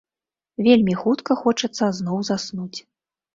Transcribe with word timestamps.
Вельмі 0.67 0.95
хутка 1.01 1.37
хочацца 1.43 1.91
зноў 1.99 2.17
заснуць. 2.31 2.79